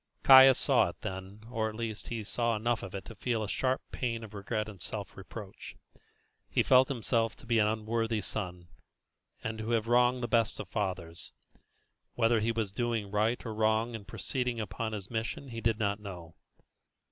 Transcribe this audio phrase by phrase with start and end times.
[0.23, 3.47] Caius saw it then, or, at least, he saw enough of it to feel a
[3.47, 5.75] sharp pang of regret and self reproach.
[6.49, 8.69] He felt himself to be an unworthy son,
[9.43, 11.33] and to have wronged the best of fathers.
[12.15, 15.99] Whether he was doing right or wrong in proceeding upon his mission he did not
[15.99, 16.33] know.